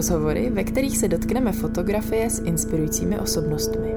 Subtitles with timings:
[0.00, 3.94] Rozhovory, ve kterých se dotkneme fotografie s inspirujícími osobnostmi.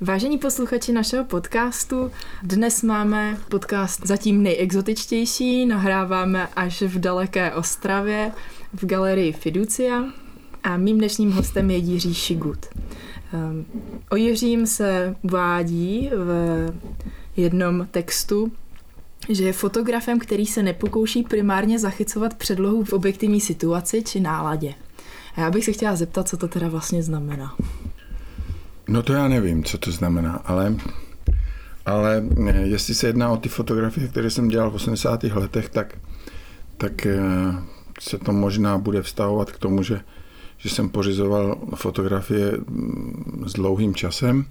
[0.00, 2.10] Vážení posluchači našeho podcastu,
[2.42, 8.32] dnes máme podcast zatím nejexotičtější, nahráváme až v daleké Ostravě
[8.72, 10.04] v galerii Fiducia
[10.62, 12.66] a mým dnešním hostem je Jiří Šigut.
[13.32, 13.64] Ehm,
[14.10, 16.72] o Jiřím se uvádí v
[17.36, 18.52] jednom textu,
[19.28, 24.74] že je fotografem, který se nepokouší primárně zachycovat předlohu v objektivní situaci či náladě.
[25.36, 27.56] A já bych se chtěla zeptat, co to teda vlastně znamená.
[28.88, 30.76] No to já nevím, co to znamená, ale,
[31.86, 35.24] ale eh, jestli se jedná o ty fotografie, které jsem dělal v 80.
[35.24, 35.98] letech, tak,
[36.76, 37.18] tak eh,
[38.00, 40.00] se to možná bude vztahovat k tomu, že,
[40.56, 44.44] že jsem pořizoval fotografie mm, s dlouhým časem,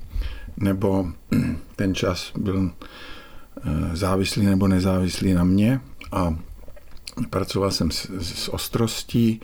[0.58, 1.08] nebo
[1.76, 2.72] ten čas byl
[3.94, 5.80] závislý nebo nezávislý na mě
[6.12, 6.36] a
[7.30, 9.42] pracoval jsem s, s ostrostí,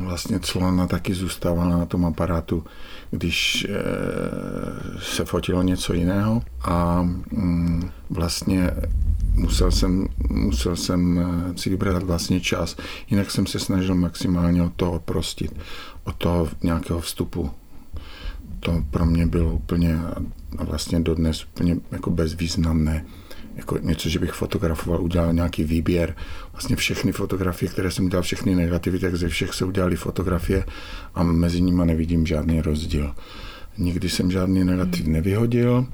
[0.00, 2.64] vlastně clona taky zůstávala na tom aparátu,
[3.10, 3.74] když eh,
[4.98, 6.42] se fotilo něco jiného.
[6.62, 8.70] A mm, vlastně
[9.34, 12.76] musel jsem, musel jsem eh, si vybrat vlastně čas,
[13.10, 15.52] jinak jsem se snažil maximálně od toho prostit,
[16.04, 17.50] od toho nějakého vstupu.
[18.60, 19.98] To pro mě bylo úplně
[20.60, 23.04] vlastně dodnes úplně jako bezvýznamné
[23.56, 26.16] jako něco, že bych fotografoval, udělal nějaký výběr.
[26.52, 30.64] Vlastně všechny fotografie, které jsem udělal, všechny negativy, tak ze všech se udělali fotografie
[31.14, 33.14] a mezi nimi nevidím žádný rozdíl.
[33.78, 35.86] Nikdy jsem žádný negativ nevyhodil.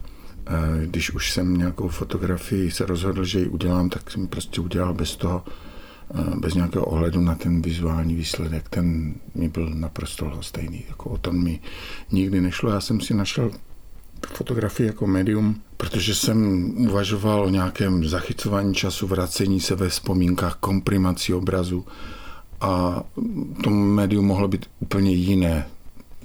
[0.85, 5.17] Když už jsem nějakou fotografii se rozhodl, že ji udělám, tak jsem prostě udělal bez
[5.17, 5.45] toho,
[6.41, 8.69] bez nějakého ohledu na ten vizuální výsledek.
[8.69, 10.85] Ten mi byl naprosto stejný.
[10.89, 11.61] Jako o tom mi
[12.13, 12.71] nikdy nešlo.
[12.71, 13.51] Já jsem si našel
[14.27, 21.35] fotografii jako médium, protože jsem uvažoval o nějakém zachycování času, vracení se ve vzpomínkách, komprimaci
[21.35, 21.87] obrazu
[22.61, 23.03] a
[23.65, 25.67] to médium mohlo být úplně jiné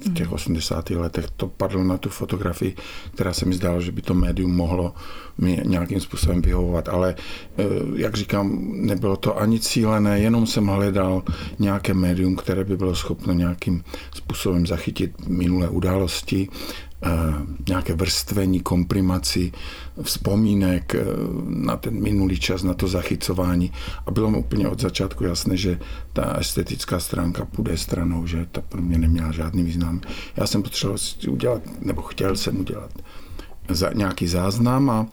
[0.00, 0.90] v těch 80.
[0.90, 1.26] letech.
[1.36, 2.76] To padlo na tu fotografii,
[3.14, 4.94] která se mi zdála, že by to médium mohlo
[5.38, 6.88] mi nějakým způsobem vyhovovat.
[6.88, 7.14] Ale
[7.58, 11.22] eh, jak říkám, nebylo to ani cílené, jenom jsem hledal
[11.58, 13.84] nějaké médium, které by bylo schopno nějakým
[14.14, 16.48] způsobem zachytit minulé události,
[17.68, 19.52] nějaké vrstvení, komprimaci,
[20.02, 21.04] vzpomínek eh,
[21.46, 23.72] na ten minulý čas, na to zachycování.
[24.06, 25.78] A bylo mi úplně od začátku jasné, že
[26.12, 30.00] ta estetická stránka půjde stranou, že ta pro mě neměla žádný význam.
[30.36, 30.98] Já jsem potřeboval
[31.28, 32.90] udělat, nebo chtěl jsem udělat
[33.68, 35.06] za nějaký záznam a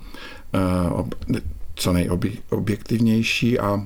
[1.33, 1.41] eh,
[1.75, 3.85] co nejobjektivnější a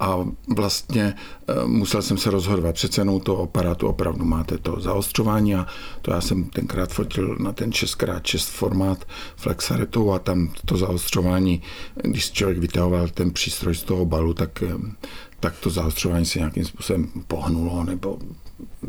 [0.00, 0.26] a
[0.56, 1.14] vlastně
[1.48, 2.74] e, musel jsem se rozhodovat.
[2.74, 5.66] Přece jenom to aparátu opravdu máte to zaostřování a
[6.02, 9.04] to já jsem tenkrát fotil na ten 6x6 formát
[9.36, 11.62] flexaretou a tam to zaostřování,
[12.02, 14.74] když člověk vytahoval ten přístroj z toho balu, tak, e,
[15.40, 18.18] tak to zaostřování se nějakým způsobem pohnulo nebo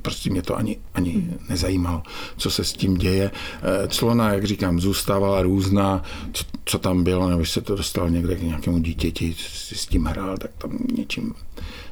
[0.02, 2.03] prostě mě to ani, ani nezajímalo,
[2.38, 3.31] co se s tím děje.
[3.62, 6.03] Eh, clona, jak říkám, zůstávala různá,
[6.34, 10.06] co, co tam bylo, nebo se to dostal někde k nějakému dítěti, si s tím
[10.06, 11.34] hrál, tak tam něčím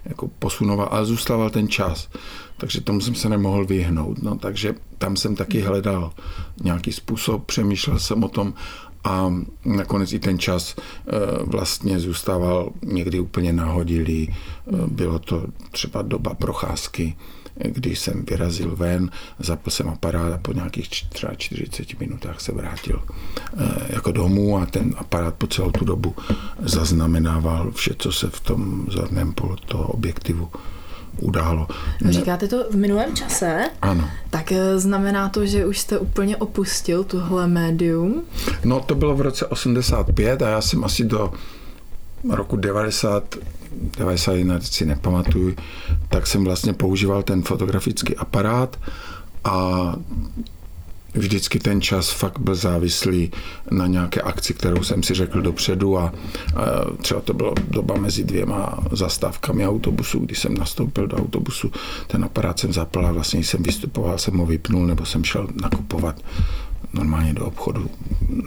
[0.06, 2.10] jako posunoval, ale zůstával ten čas.
[2.58, 4.24] Takže tomu jsem se nemohl vyhnout.
[4.24, 6.14] No, takže tam jsem taky hledal
[6.64, 8.54] nějaký způsob, přemýšlel jsem o tom
[9.04, 9.34] a
[9.66, 11.12] nakonec i ten čas eh,
[11.46, 14.30] vlastně zůstával někdy úplně nahodilý.
[14.30, 17.16] Eh, bylo to třeba doba procházky
[17.64, 19.10] když jsem vyrazil ven,
[19.40, 23.04] zapl jsem aparát a po nějakých třeba 40 minutách se vrátil
[23.58, 26.16] eh, jako domů a ten aparát po celou tu dobu
[26.60, 30.50] zaznamenával vše, co se v tom zorném polu toho objektivu
[31.22, 31.68] událo.
[32.10, 33.70] Říkáte to v minulém čase?
[33.82, 34.10] Ano.
[34.30, 38.24] Tak eh, znamená to, že už jste úplně opustil tuhle médium?
[38.66, 41.34] No to bylo v roce 85 a já jsem asi do
[42.30, 43.36] roku 90
[43.98, 45.56] 91, si nepamatuju,
[46.10, 48.80] tak jsem vlastně používal ten fotografický aparát
[49.44, 49.96] a
[51.14, 53.32] vždycky ten čas fakt byl závislý
[53.72, 56.14] na nějaké akci, kterou jsem si řekl dopředu a, a
[57.02, 61.72] třeba to byla doba mezi dvěma zastávkami autobusu, kdy jsem nastoupil do autobusu,
[62.08, 66.22] ten aparát jsem zapl a vlastně jsem vystupoval, jsem ho vypnul nebo jsem šel nakupovat
[66.94, 67.90] normálně do obchodu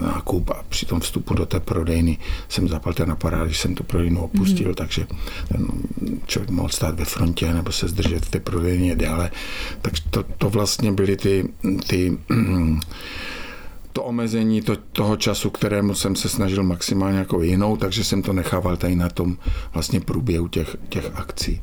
[0.01, 2.19] nákup a při tom vstupu do té prodejny
[2.49, 4.75] jsem zapal ten aparát, když jsem tu prodejnu opustil, mm.
[4.75, 5.07] takže
[5.49, 5.67] ten
[6.27, 9.31] člověk mohl stát ve frontě nebo se zdržet v té prodejně dále.
[9.83, 11.49] Takže to, to vlastně byly ty,
[11.87, 12.19] ty
[13.93, 18.33] to omezení to, toho času, kterému jsem se snažil maximálně jako jinou, takže jsem to
[18.33, 19.37] nechával tady na tom
[19.73, 21.61] vlastně průběhu těch, těch akcí.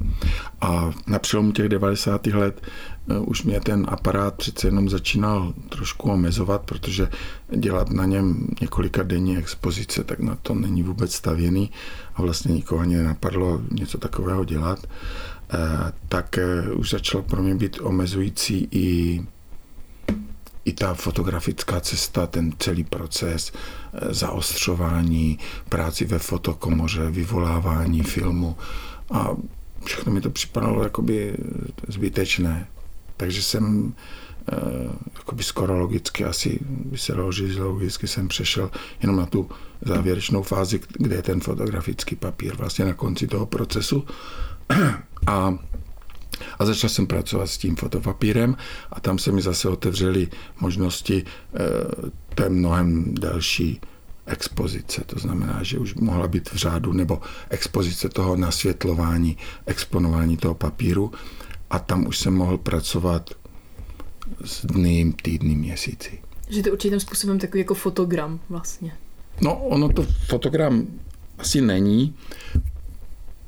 [0.61, 2.27] A na přelomu těch 90.
[2.27, 2.61] let
[3.09, 7.09] uh, už mě ten aparát přece jenom začínal trošku omezovat, protože
[7.55, 11.71] dělat na něm několika denní expozice, tak na to není vůbec stavěný
[12.15, 14.79] a vlastně nikoho ani nenapadlo něco takového dělat.
[15.53, 16.39] Uh, tak
[16.71, 19.21] uh, už začalo pro mě být omezující i
[20.67, 28.57] i ta fotografická cesta, ten celý proces eh, zaostřování, práci ve fotokomoře, vyvolávání filmu
[29.11, 29.29] a
[29.83, 31.37] všechno mi to připadalo jakoby
[31.87, 32.67] zbytečné.
[33.17, 33.93] Takže jsem
[34.51, 34.55] eh,
[35.15, 38.71] jakoby skoro logicky, asi by se dalo říct, logicky jsem přešel
[39.01, 39.49] jenom na tu
[39.81, 44.05] závěrečnou fázi, kde je ten fotografický papír vlastně na konci toho procesu.
[45.27, 45.57] A
[46.59, 48.57] a začal jsem pracovat s tím fotopapírem
[48.91, 50.27] a tam se mi zase otevřely
[50.59, 51.59] možnosti eh,
[52.35, 53.81] té mnohem delší
[54.25, 55.03] expozice.
[55.05, 61.11] To znamená, že už mohla být v řádu nebo expozice toho nasvětlování, exponování toho papíru
[61.69, 63.29] a tam už jsem mohl pracovat
[64.43, 66.19] s dny, týdny, měsíci.
[66.49, 68.91] Že to určitým způsobem takový jako fotogram vlastně.
[69.41, 70.87] No, ono to fotogram
[71.37, 72.15] asi není,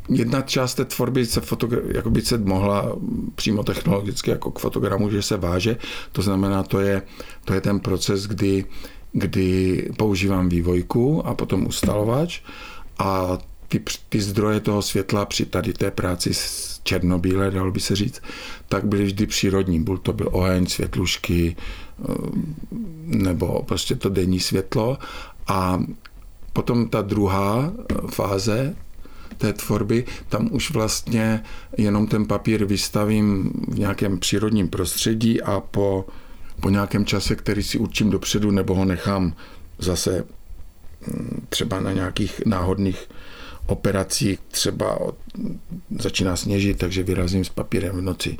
[0.09, 2.95] jedna část té tvorby se, fotogra- jako by se mohla
[3.35, 5.77] přímo technologicky jako k fotogramu, že se váže.
[6.11, 7.01] To znamená, to je,
[7.45, 8.65] to je ten proces, kdy,
[9.11, 12.41] kdy používám vývojku a potom ustalovač
[12.99, 17.95] a ty, ty zdroje toho světla při tady té práci s černobíle, dalo by se
[17.95, 18.21] říct,
[18.67, 19.79] tak byly vždy přírodní.
[19.83, 22.13] Byl to byl oheň, světlušky eh,
[23.05, 24.97] nebo prostě to denní světlo
[25.47, 25.83] a
[26.53, 27.73] potom ta druhá
[28.07, 28.75] fáze
[29.39, 31.43] té tvorby, tam už vlastně
[31.77, 36.05] jenom ten papír vystavím v nějakém přírodním prostředí a po,
[36.61, 39.33] po nějakém čase, který si určím dopředu, nebo ho nechám
[39.77, 40.25] zase
[41.07, 43.09] mm, třeba na nějakých náhodných
[43.69, 45.15] operací, třeba od,
[45.99, 48.37] začíná sněžit, takže vyrazím s papírem v noci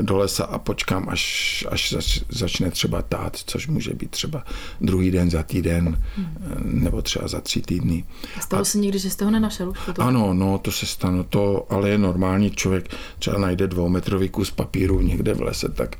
[0.00, 4.44] do lesa a počkám, až, až zač, začne třeba tát, což může být třeba
[4.80, 6.26] druhý den za týden hmm.
[6.62, 8.04] nebo třeba za tři týdny.
[8.36, 9.72] A stalo a, se někdy, že jste ho nenašel?
[9.94, 14.50] To ano, no, to se stane, to ale je normální, člověk třeba najde dvoumetrový kus
[14.50, 15.96] papíru někde v lese, tak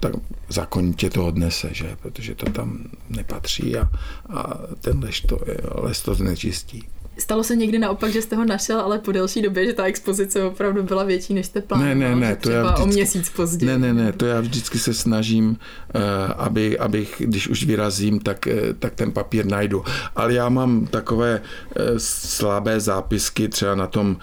[0.00, 0.12] tak
[0.48, 1.96] zákonitě to odnese, že?
[2.02, 3.90] protože to tam nepatří a,
[4.28, 5.38] a ten les to,
[5.74, 6.84] les to znečistí.
[7.18, 10.44] Stalo se někdy naopak, že jste ho našel, ale po delší době, že ta expozice
[10.44, 11.94] opravdu byla větší, než jste plánoval?
[11.94, 13.66] Ne, ne, ne, to já vždycky, o měsíc později.
[13.66, 15.56] Ne, ne, ne, to já vždycky se snažím,
[15.94, 16.00] eh,
[16.36, 19.84] aby, abych, když už vyrazím, tak, eh, tak ten papír najdu.
[20.16, 21.40] Ale já mám takové
[21.76, 24.16] eh, slabé zápisky třeba na tom,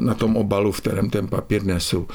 [0.00, 2.06] na tom obalu, v kterém ten papír nesu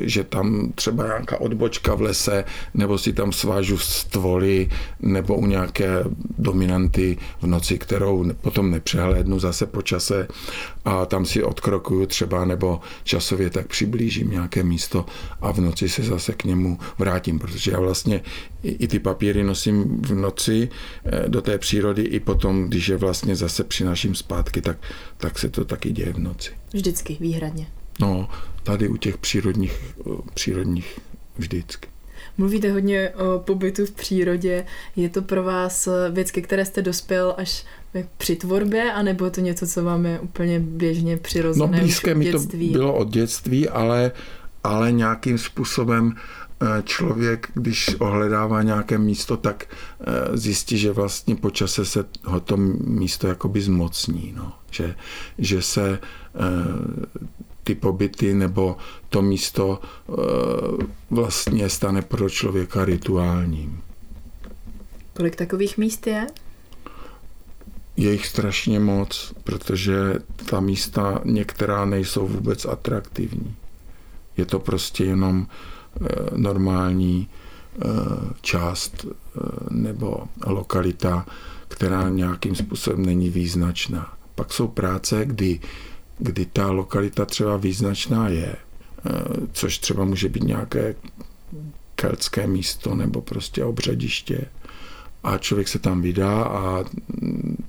[0.00, 2.44] že tam třeba nějaká odbočka v lese,
[2.74, 4.68] nebo si tam svážu stvoly,
[5.00, 6.04] nebo u nějaké
[6.38, 10.28] dominanty v noci, kterou potom nepřehlédnu zase po čase
[10.84, 15.06] a tam si odkrokuju třeba, nebo časově tak přiblížím nějaké místo
[15.40, 18.20] a v noci se zase k němu vrátím, protože já vlastně
[18.62, 20.68] i ty papíry nosím v noci
[21.04, 24.78] eh, do té přírody i potom, když je vlastně zase přináším zpátky, tak,
[25.16, 26.50] tak se to taky děje v noci.
[26.72, 27.66] Vždycky, výhradně.
[28.00, 28.28] No,
[28.62, 29.94] tady u těch přírodních,
[30.34, 30.98] přírodních
[31.36, 31.88] vždycky.
[32.38, 34.66] Mluvíte hodně o pobytu v přírodě.
[34.96, 37.64] Je to pro vás věc, ke které jste dospěl až
[38.16, 42.32] při tvorbě, anebo je to něco, co vám je úplně běžně přirozené No blízké mi
[42.32, 42.38] to
[42.70, 44.12] bylo od dětství, ale,
[44.64, 51.50] ale nějakým způsobem eh, člověk, když ohledává nějaké místo, tak eh, zjistí, že vlastně po
[51.50, 54.34] čase se ho to místo jakoby zmocní.
[54.36, 54.52] No.
[54.70, 54.94] Že,
[55.38, 55.98] že se
[56.34, 56.40] eh,
[57.64, 58.76] ty pobyty nebo
[59.08, 60.12] to místo eh,
[61.10, 63.80] vlastně stane pro člověka rituálním.
[65.16, 66.26] Kolik takových míst je?
[67.96, 70.14] Je jich strašně moc, protože
[70.50, 73.54] ta místa některá nejsou vůbec atraktivní.
[74.36, 76.06] Je to prostě jenom eh,
[76.36, 77.86] normální eh,
[78.40, 79.06] část
[79.70, 81.26] nebo lokalita,
[81.68, 84.12] která nějakým způsobem není význačná.
[84.34, 85.60] Pak jsou práce, kdy
[86.18, 89.10] kdy ta lokalita třeba význačná je, eh,
[89.52, 90.94] což třeba může být nějaké
[91.94, 94.40] keltské místo nebo prostě obřadiště.
[95.24, 96.84] A člověk se tam vydá a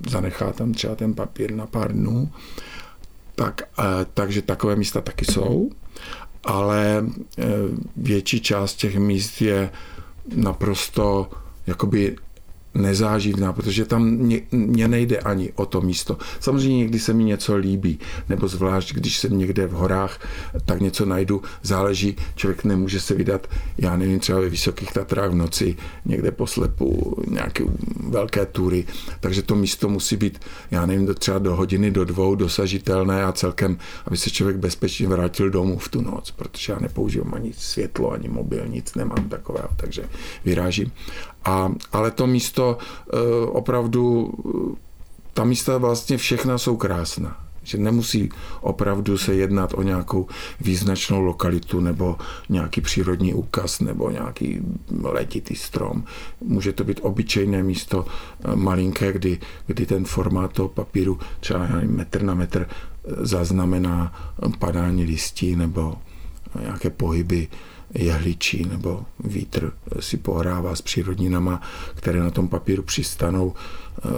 [0.08, 2.30] zanechá tam třeba ten papír na pár dnů,
[3.34, 5.70] tak, eh, takže takové místa taky jsou,
[6.44, 7.06] ale
[7.38, 7.44] eh,
[7.96, 9.70] větší část těch míst je
[10.34, 11.30] naprosto
[11.66, 12.16] jakoby
[12.76, 16.18] nezáživná, protože tam mě, mě nejde ani o to místo.
[16.40, 20.26] Samozřejmě někdy se mi něco líbí, nebo zvlášť, když jsem někde v horách,
[20.64, 23.46] tak něco najdu, záleží, člověk nemůže se vydat,
[23.78, 27.64] já nevím, třeba ve Vysokých Tatrách v noci, někde po slepu, nějaké
[28.08, 28.84] velké tury,
[29.20, 30.40] takže to místo musí být,
[30.70, 35.50] já nevím, třeba do hodiny, do dvou dosažitelné a celkem, aby se člověk bezpečně vrátil
[35.50, 40.08] domů v tu noc, protože já nepoužívám ani světlo, ani mobil, nic nemám takového, takže
[40.44, 40.92] vyrážím.
[41.46, 44.32] A, ale to místo eh, opravdu,
[45.34, 47.36] ta místa vlastně všechna jsou krásná.
[47.62, 48.28] Že nemusí
[48.60, 50.26] opravdu se jednat o nějakou
[50.60, 52.16] význačnou lokalitu nebo
[52.48, 54.60] nějaký přírodní úkaz nebo nějaký
[55.02, 56.04] letitý strom.
[56.40, 62.22] Může to být obyčejné místo eh, malinké, kdy, kdy ten formát toho papíru třeba metr
[62.22, 64.12] na metr eh, zaznamená
[64.58, 65.96] padání listí nebo
[66.60, 67.48] nějaké pohyby
[67.94, 71.62] jehličí nebo vítr si pohrává s přírodninama,
[71.94, 74.08] které na tom papíru přistanou, eh,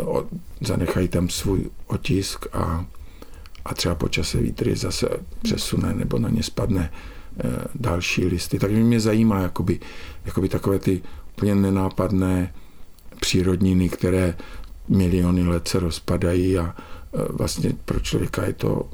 [0.60, 2.86] zanechají tam svůj otisk a,
[3.64, 5.08] a třeba po čase vítr je zase
[5.42, 7.42] přesune nebo na ně spadne eh,
[7.74, 8.58] další listy.
[8.58, 9.80] Tak mě zajímá jakoby,
[10.24, 11.02] jakoby takové ty
[11.36, 12.54] úplně nenápadné
[13.20, 14.36] přírodniny, které
[14.88, 16.74] miliony let se rozpadají a
[17.30, 18.90] vlastně pro člověka je to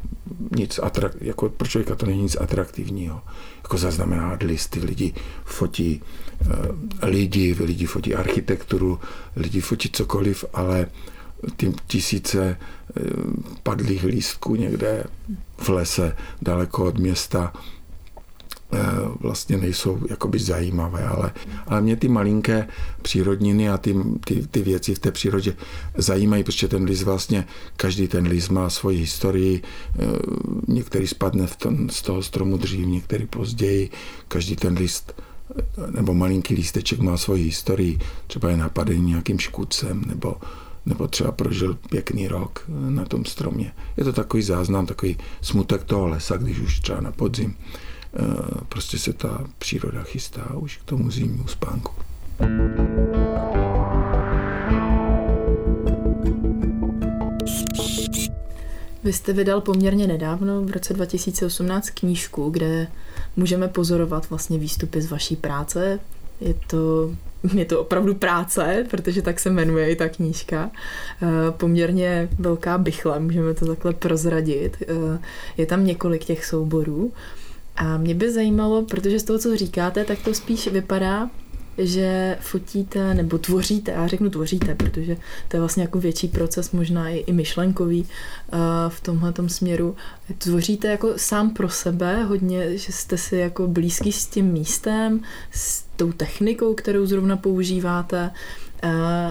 [0.56, 3.22] nic atrak, jako pro člověka to není nic atraktivního.
[3.62, 5.14] Jako zaznamenávat listy, lidi
[5.44, 6.02] fotí
[6.42, 9.00] eh, lidi, lidi fotí architekturu,
[9.36, 10.86] lidi fotí cokoliv, ale
[11.56, 12.56] ty tisíce
[12.96, 13.00] eh,
[13.62, 15.04] padlých lístků někde
[15.58, 17.73] v lese, daleko od města, Eh,
[19.20, 21.32] vlastně nejsou jakoby zajímavé, ale,
[21.66, 22.68] ale mě ty malinké
[23.02, 25.56] přírodniny a ty, ty, ty věci v té přírodě
[25.96, 30.06] zajímají, protože ten list vlastně, každý ten list má svoji historii, eh,
[30.68, 33.90] některý spadne v tom, z toho stromu dřív, některý později,
[34.28, 35.22] každý ten list
[35.58, 40.36] eh, nebo malinký lísteček má svoji historii, třeba je napadený nějakým škůdcem, nebo,
[40.86, 43.72] nebo třeba prožil pěkný rok na tom stromě.
[43.96, 47.54] Je to takový záznam, takový smutek toho lesa, když už třeba na podzim.
[47.58, 47.93] Eh,
[48.68, 51.92] prostě se ta příroda chystá už k tomu zimnímu spánku.
[59.04, 62.86] Vy jste vydal poměrně nedávno, v roce 2018, knížku, kde
[63.36, 66.00] můžeme pozorovat vlastně výstupy z vaší práce.
[66.40, 67.10] Je to,
[67.54, 70.70] je to opravdu práce, protože tak se jmenuje i ta knížka.
[71.22, 74.82] Eh, poměrně velká bychle, můžeme to takhle prozradit.
[74.82, 75.18] Eh,
[75.56, 77.12] je tam několik těch souborů.
[77.76, 81.30] A mě by zajímalo, protože z toho, co říkáte, tak to spíš vypadá,
[81.78, 85.16] že fotíte nebo tvoříte, já řeknu tvoříte, protože
[85.48, 89.96] to je vlastně jako větší proces, možná i, i myšlenkový uh, v tomhle směru.
[90.38, 95.20] Tvoříte jako sám pro sebe, hodně, že jste si jako blízký s tím místem,
[95.52, 98.30] s tou technikou, kterou zrovna používáte.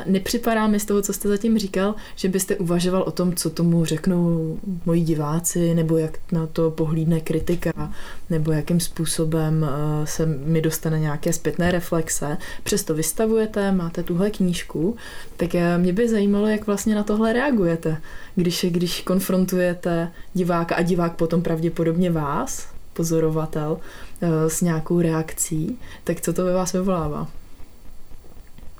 [0.06, 3.86] Nepřipadá mi z toho, co jste zatím říkal, že byste uvažoval o tom, co tomu
[3.86, 7.94] řeknou moji diváci, nebo jak na to pohlídne kritika,
[8.30, 12.38] nebo jakým způsobem eh, se mi dostane nějaké zpětné reflexe.
[12.64, 14.96] Přesto vystavujete, máte tuhle knížku,
[15.38, 17.98] tak eh, mě by zajímalo, jak vlastně na tohle reagujete,
[18.36, 23.78] když, když konfrontujete diváka a divák potom pravděpodobně vás, pozorovatel,
[24.22, 27.28] eh, s nějakou reakcí, tak co to ve vás vyvolává?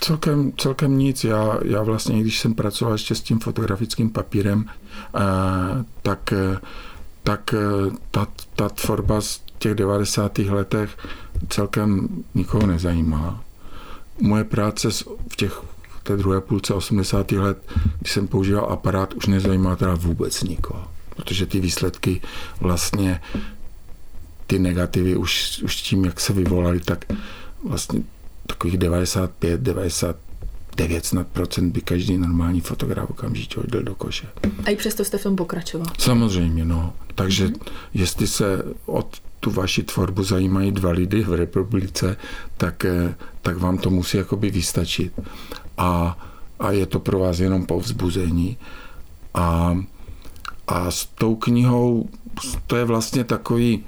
[0.04, 1.24] Celkem, celkem nic.
[1.24, 4.66] Já, já vlastně, když jsem pracoval ještě s tím fotografickým papírem,
[5.16, 5.20] eh,
[6.02, 6.58] tak, eh,
[7.24, 10.38] tak eh, ta, ta tvorba z těch 90.
[10.50, 10.98] letech
[11.50, 13.44] celkem nikoho nezajímala.
[14.22, 14.90] Moje práce
[15.28, 15.62] v těch
[16.00, 17.32] v té druhé půlce 80.
[17.32, 17.58] let,
[18.00, 20.88] když jsem používal aparát, už nezajímala teda vůbec nikoho.
[21.16, 22.22] Protože ty výsledky
[22.60, 23.22] vlastně
[24.48, 27.06] ty negativy už, už tím, jak se vyvolaly, tak
[27.64, 28.04] vlastně
[28.54, 34.28] takových 95, 99 snad procent by každý normální fotograf okamžitě hodil do koše.
[34.66, 35.88] A i přesto jste v tom pokračoval?
[36.00, 36.94] Samozřejmě, no.
[37.16, 37.72] Takže mm-hmm.
[37.94, 42.18] jestli se od tu vaši tvorbu zajímají dva lidi v republice,
[42.58, 45.14] tak, eh, tak vám to musí jakoby vystačit.
[45.78, 46.18] A,
[46.60, 48.58] a je to pro vás jenom povzbuzení.
[49.34, 49.78] A,
[50.68, 52.10] a s tou knihou
[52.68, 53.84] to je vlastně takový,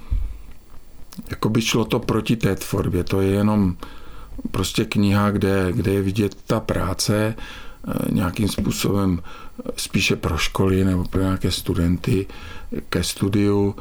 [1.30, 3.04] jako by šlo to proti té tvorbě.
[3.04, 3.76] To je jenom
[4.50, 10.84] prostě kniha, kde, kde je vidět ta práce eh, nějakým způsobem eh, spíše pro školy
[10.84, 12.26] nebo pro nějaké studenty
[12.88, 13.74] ke studiu,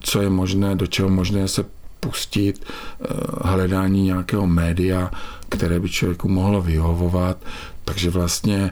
[0.00, 1.64] co je možné, do čeho možné se
[2.00, 3.06] pustit, eh,
[3.44, 5.10] hledání nějakého média,
[5.48, 7.36] které by člověku mohlo vyhovovat.
[7.84, 8.70] Takže vlastně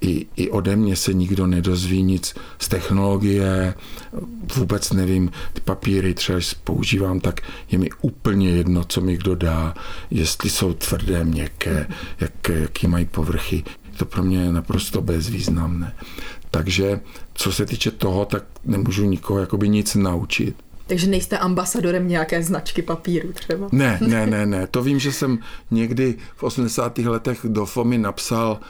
[0.00, 3.74] i, i ode mě se nikdo nedozví nic z technologie,
[4.56, 7.40] vůbec nevím, ty papíry třeba, když používám, tak
[7.70, 9.74] je mi úplně jedno, co mi kdo dá,
[10.10, 11.86] jestli jsou tvrdé, měkké,
[12.20, 13.64] jak, jaký mají povrchy.
[13.96, 15.92] to pro mě naprosto bezvýznamné.
[16.50, 17.00] Takže
[17.34, 20.56] co se týče toho, tak nemůžu nikoho jakoby nic naučit.
[20.90, 23.68] Takže nejste ambasadorem nějaké značky papíru třeba?
[23.72, 24.66] Ne, ne, ne, ne.
[24.66, 25.38] To vím, že jsem
[25.70, 26.98] někdy v 80.
[26.98, 28.60] letech do FOMy napsal,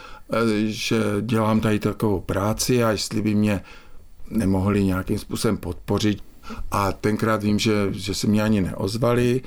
[0.66, 3.60] že dělám tady takovou práci a jestli by mě
[4.30, 6.22] nemohli nějakým způsobem podpořit.
[6.70, 9.42] A tenkrát vím, že, že se mě ani neozvali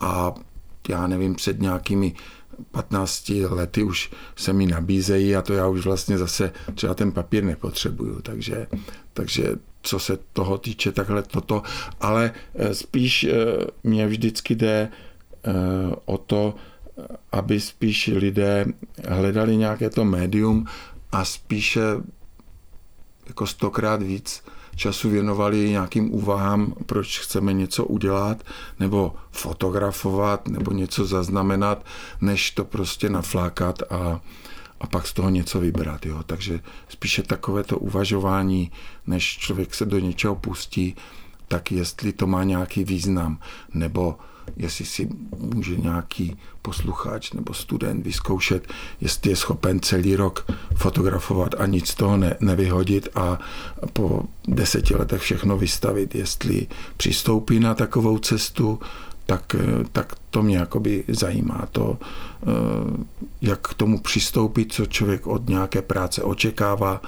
[0.00, 0.34] a
[0.88, 2.14] já nevím, před nějakými
[2.70, 7.44] 15 lety už se mi nabízejí a to já už vlastně zase třeba ten papír
[7.44, 8.66] nepotřebuju, takže,
[9.12, 11.62] takže co se toho týče, takhle toto,
[12.00, 13.34] ale eh, spíš eh,
[13.84, 14.88] mě vždycky jde
[15.44, 15.52] eh,
[16.04, 16.54] o to,
[17.32, 18.66] aby spíš lidé
[19.08, 20.66] hledali nějaké to médium
[21.12, 21.80] a spíše
[23.26, 24.42] jako stokrát víc
[24.78, 28.42] času věnovali nějakým úvahám, proč chceme něco udělat,
[28.80, 31.84] nebo fotografovat, nebo něco zaznamenat,
[32.20, 34.20] než to prostě naflákat a,
[34.80, 36.06] a pak z toho něco vybrat.
[36.06, 36.22] Jo.
[36.26, 38.72] Takže spíše takové to uvažování,
[39.06, 40.96] než člověk se do něčeho pustí,
[41.48, 43.38] tak jestli to má nějaký význam,
[43.74, 44.18] nebo
[44.56, 48.68] jestli si může nějaký posluchač nebo student vyzkoušet,
[49.00, 53.38] jestli je schopen celý rok fotografovat a nic z toho ne, nevyhodit a
[53.92, 56.14] po deseti letech všechno vystavit.
[56.14, 58.80] Jestli přistoupí na takovou cestu,
[59.26, 59.56] tak,
[59.92, 61.68] tak to mě jakoby zajímá.
[61.72, 62.46] To, eh,
[63.42, 67.02] jak k tomu přistoupit, co člověk od nějaké práce očekává,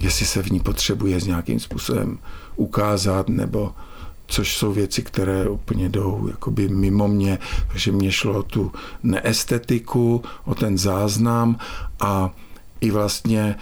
[0.00, 2.18] jestli se v ní potřebuje s nějakým způsobem
[2.56, 3.74] ukázat, nebo
[4.30, 8.72] což jsou věci, které úplně jdou jakoby mimo mě, takže mě šlo o tu
[9.02, 11.58] neestetiku, o ten záznam
[12.00, 12.30] a
[12.80, 13.56] i vlastně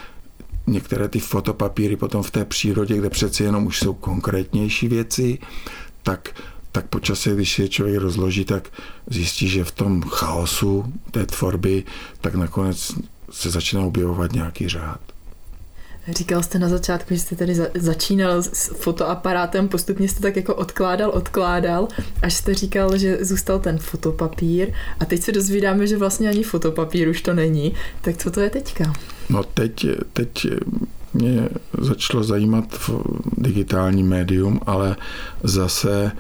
[0.67, 5.39] některé ty fotopapíry potom v té přírodě, kde přeci jenom už jsou konkrétnější věci,
[6.03, 6.31] tak
[6.73, 8.69] tak po čase, když je člověk rozloží, tak
[9.07, 11.85] zjistí, že v tom chaosu té tvorby,
[12.21, 12.93] tak nakonec
[13.31, 15.01] se začíná objevovat nějaký řád.
[16.11, 20.55] Říkal jste na začátku, že jste tady za, začínal s fotoaparátem, postupně jste tak jako
[20.55, 21.89] odkládal, odkládal,
[22.23, 27.09] až jste říkal, že zůstal ten fotopapír a teď se dozvídáme, že vlastně ani fotopapír
[27.09, 27.75] už to není.
[28.01, 28.93] Tak co to je teďka?
[29.29, 30.47] No teď, teď
[31.15, 31.49] mě
[31.79, 32.91] začalo zajímat
[33.37, 34.97] digitální médium, ale
[35.43, 36.13] zase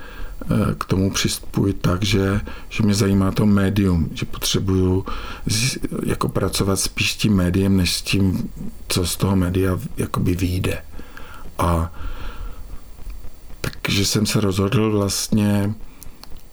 [0.78, 5.06] k tomu přistupuji tak, že, že mě zajímá to médium, že potřebuju
[6.06, 8.50] jako pracovat spíš tím médiem, než s tím,
[8.88, 10.82] co z toho média jakoby vyjde.
[11.58, 11.92] A
[13.60, 15.74] takže jsem se rozhodl vlastně,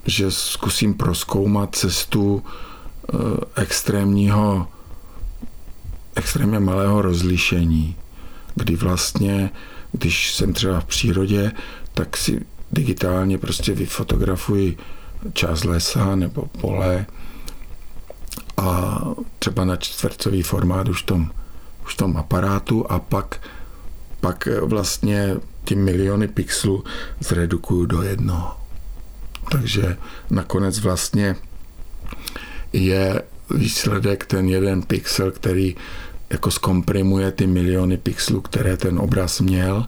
[0.06, 3.18] že zkusím proskoumat cestu eh,
[3.62, 4.68] extrémního,
[6.16, 7.96] extrémně malého rozlišení,
[8.56, 9.50] kdy vlastně,
[9.92, 11.52] když jsem třeba v přírodě,
[11.94, 14.78] tak si digitálně prostě vyfotografuji
[15.34, 17.06] část lesa nebo pole
[18.58, 19.02] a
[19.40, 21.32] třeba na čtvrcový formát už v tom,
[21.86, 23.42] už v tom aparátu a pak,
[24.22, 26.84] pak vlastně ty miliony pixelů
[27.20, 28.58] zredukuju do jednoho.
[29.52, 29.98] Takže
[30.30, 31.36] nakonec vlastně
[32.74, 35.76] je výsledek ten jeden pixel, který
[36.30, 39.88] jako zkomprimuje ty miliony pixelů, které ten obraz měl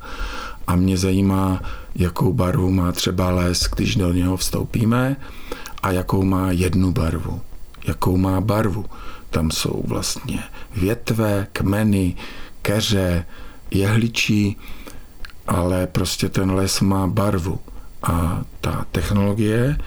[0.67, 1.61] a mě zajímá,
[1.97, 5.15] jakou barvu má třeba les, když do něho vstoupíme
[5.83, 7.41] a jakou má jednu barvu.
[7.87, 8.85] Jakou má barvu.
[9.29, 10.43] Tam jsou vlastně
[10.75, 12.15] větve, kmeny,
[12.61, 13.25] keře,
[13.71, 14.57] jehličí,
[15.47, 17.59] ale prostě ten les má barvu.
[18.03, 19.77] A ta technologie,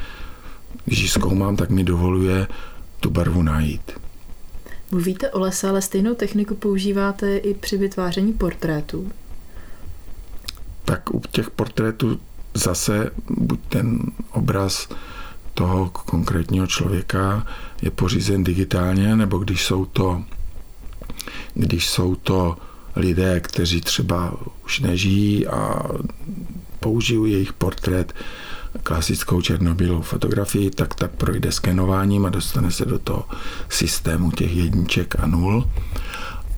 [0.85, 2.47] když ji zkoumám, tak mi dovoluje
[3.01, 3.93] tu barvu najít.
[4.91, 9.13] Mluvíte o lese, ale stejnou techniku používáte i při vytváření portrétů
[10.91, 12.21] tak u těch portrétů
[12.55, 13.99] zase buď ten
[14.31, 14.89] obraz
[15.55, 17.47] toho konkrétního člověka
[17.83, 20.23] je pořízen digitálně, nebo když jsou to,
[21.55, 22.57] když jsou to
[22.97, 25.83] lidé, kteří třeba už nežijí a
[26.81, 28.15] použiju jejich portrét
[28.83, 33.25] klasickou černobílou fotografii, tak ta projde skenováním a dostane se do toho
[33.69, 35.71] systému těch jedniček a nul.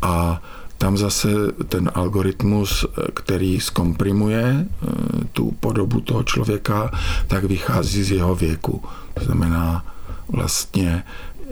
[0.03, 0.43] A
[0.83, 1.29] tam zase
[1.69, 4.87] ten algoritmus, který zkomprimuje eh,
[5.33, 6.91] tu podobu toho člověka,
[7.27, 8.83] tak vychází z jeho věku.
[9.15, 9.85] To znamená,
[10.29, 11.05] vlastně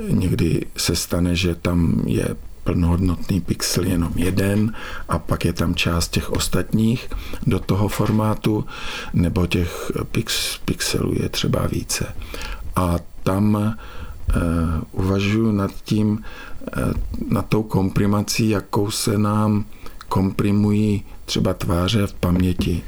[0.09, 2.29] někdy se stane, že tam je
[2.65, 4.75] plnohodnotný pixel jenom jeden
[5.09, 7.11] a pak je tam část těch ostatních
[7.47, 8.65] do toho formátu,
[9.15, 12.07] nebo těch pix, pixelů je třeba více.
[12.77, 13.73] A tam uh,
[14.93, 16.25] uvažuji nad tím,
[17.31, 19.65] na tou komprimací, jakou se nám
[20.09, 22.83] komprimují třeba tváře v paměti.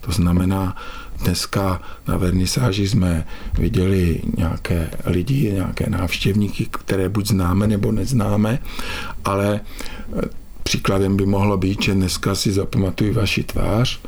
[0.00, 0.76] To znamená,
[1.22, 3.26] dneska na vernisáži jsme
[3.58, 8.58] viděli nějaké lidi, nějaké návštěvníky, které buď známe nebo neznáme,
[9.24, 10.22] ale eh,
[10.62, 14.00] příkladem by mohlo být, že dneska si zapamatuju vaši tvář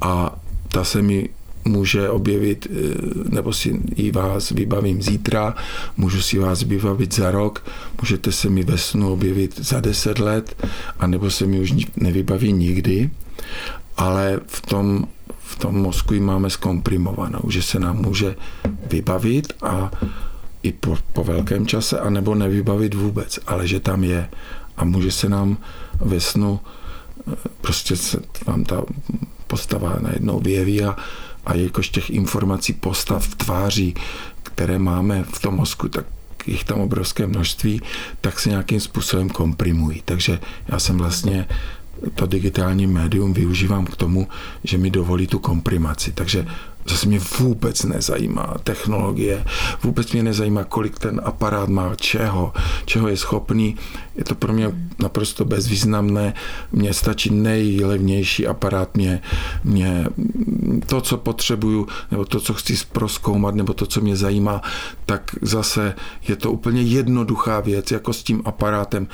[0.00, 0.36] a
[0.68, 1.28] ta se mi
[1.64, 2.74] může objevit, eh,
[3.28, 5.54] nebo si i vás vybavím zítra,
[5.96, 7.66] můžu si vás vybavit za rok,
[8.00, 10.66] můžete se mi ve snu objevit za deset let,
[10.98, 13.10] anebo se mi už nevybaví nikdy,
[13.96, 15.06] ale v tom,
[15.38, 18.36] v tom mozku ji máme zkomprimovanou, že se nám může
[18.90, 19.90] vybavit a
[20.62, 24.28] i po, po velkém čase, anebo nevybavit vůbec, ale že tam je.
[24.76, 25.56] A může se nám
[26.00, 26.60] ve snu
[27.32, 28.82] eh, prostě se vám ta
[29.46, 30.96] postava najednou vyjeví a
[31.46, 33.94] a jakož těch informací, postav, tváří,
[34.42, 36.06] které máme v tom mozku, tak
[36.46, 37.82] jich tam obrovské množství,
[38.20, 40.02] tak se nějakým způsobem komprimují.
[40.04, 41.46] Takže já jsem vlastně
[42.14, 44.28] to digitální médium využívám k tomu,
[44.64, 46.12] že mi dovolí tu komprimaci.
[46.12, 46.46] Takže
[46.88, 49.44] Zase mě vůbec nezajímá technologie,
[49.82, 52.52] vůbec mě nezajímá, kolik ten aparát má čeho,
[52.84, 53.76] čeho je schopný.
[54.16, 56.34] Je to pro mě naprosto bezvýznamné.
[56.72, 59.20] Mně stačí nejlevnější aparát, mě,
[59.64, 60.06] mě
[60.86, 64.62] to, co potřebuju, nebo to, co chci proskoumat, nebo to, co mě zajímá,
[65.06, 65.94] tak zase
[66.28, 69.06] je to úplně jednoduchá věc, jako s tím aparátem,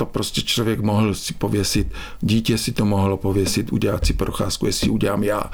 [0.00, 4.90] to prostě člověk mohl si pověsit, dítě si to mohlo pověsit, udělat si procházku, jestli
[4.90, 5.50] udělám já.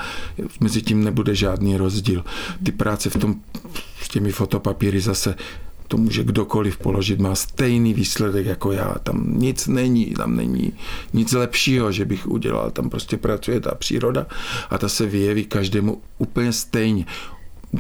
[0.61, 2.25] Mezi tím nebude žádný rozdíl.
[2.63, 3.35] Ty práce v tom,
[4.03, 5.35] s těmi fotopapíry zase
[5.89, 8.95] to může kdokoliv položit, má stejný výsledek jako já.
[9.03, 10.73] Tam nic není, tam není
[11.13, 12.71] nic lepšího, že bych udělal.
[12.71, 14.27] Tam prostě pracuje ta příroda
[14.71, 17.05] a ta se vyjeví každému úplně stejně.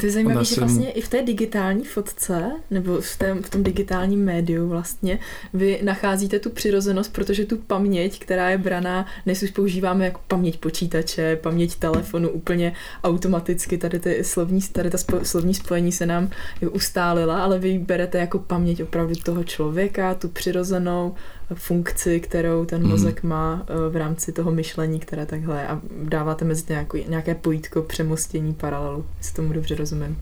[0.00, 3.62] To je zajímavé, že vlastně i v té digitální fotce, nebo v, tém, v tom
[3.62, 5.18] digitálním médiu vlastně,
[5.54, 10.58] vy nacházíte tu přirozenost, protože tu paměť, která je braná, dnes už používáme jako paměť
[10.58, 12.72] počítače, paměť telefonu úplně
[13.04, 16.30] automaticky, tady, ty slovní, tady ta spo, slovní spojení se nám
[16.70, 21.14] ustálila, ale vy berete jako paměť opravdu toho člověka, tu přirozenou,
[21.54, 22.90] funkci, kterou ten mhm.
[22.90, 27.82] mozek má eh, v rámci toho myšlení, které takhle a dáváte mezi nějaký, nějaké pojítko
[27.82, 30.18] přemostění paralelu, jestli tomu dobře rozumím.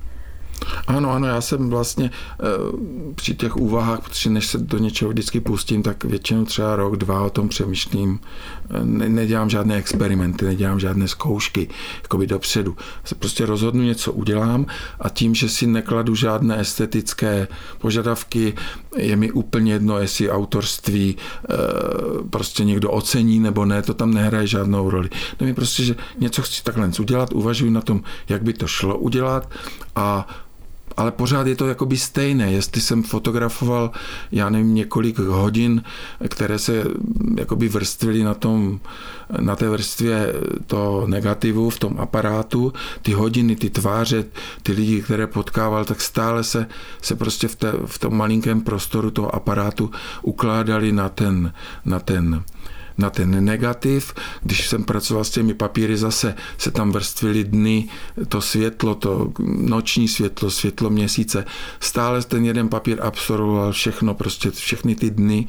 [0.86, 2.10] Ano, ano, já jsem vlastně e,
[3.14, 7.22] při těch úvahách, protože než se do něčeho vždycky pustím, tak většinou třeba rok, dva
[7.22, 8.20] o tom přemýšlím.
[8.70, 11.68] E, ne, nedělám žádné experimenty, nedělám žádné zkoušky,
[12.02, 12.76] jakoby dopředu.
[13.04, 14.66] Se prostě rozhodnu, něco udělám
[15.00, 18.54] a tím, že si nekladu žádné estetické požadavky,
[18.96, 21.56] je mi úplně jedno, jestli autorství e,
[22.30, 25.10] prostě někdo ocení nebo ne, to tam nehraje žádnou roli.
[25.40, 28.98] Ne mi prostě, že něco chci takhle udělat, uvažuji na tom, jak by to šlo
[28.98, 29.50] udělat
[29.96, 30.26] a
[30.96, 32.52] ale pořád je to jakoby stejné.
[32.52, 33.90] Jestli jsem fotografoval,
[34.32, 35.82] já nevím, několik hodin,
[36.28, 36.84] které se
[37.38, 38.80] jakoby vrstvily na, tom,
[39.40, 40.34] na té vrstvě
[40.66, 44.24] to negativu v tom aparátu, ty hodiny, ty tváře,
[44.62, 46.66] ty lidi, které potkával, tak stále se,
[47.02, 49.90] se prostě v, té, v tom malinkém prostoru toho aparátu
[50.22, 51.52] ukládali na ten,
[51.84, 52.42] na ten
[52.98, 54.14] na ten negativ.
[54.42, 57.88] Když jsem pracoval s těmi papíry, zase se tam vrstvily dny,
[58.28, 61.44] to světlo, to noční světlo, světlo měsíce.
[61.80, 65.46] Stále ten jeden papír absorboval všechno, prostě všechny ty dny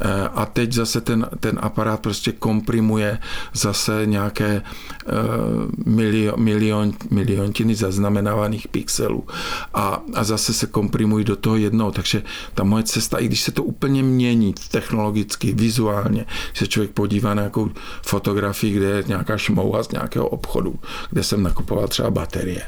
[0.00, 3.18] eh, a teď zase ten, ten aparát prostě komprimuje
[3.52, 5.12] zase nějaké eh,
[5.86, 9.26] milion, milion, miliontiny zaznamenávaných pixelů
[9.74, 11.90] a, a zase se komprimují do toho jednoho.
[11.90, 12.22] Takže
[12.54, 17.34] ta moje cesta, i když se to úplně mění technologicky, vizuálně, se člověk člověk podívá
[17.34, 17.70] na nějakou
[18.02, 20.74] fotografii, kde je nějaká šmouha z nějakého obchodu,
[21.10, 22.62] kde jsem nakupoval třeba baterie.